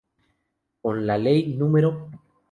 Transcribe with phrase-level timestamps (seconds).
[0.81, 2.09] Con la Ley no.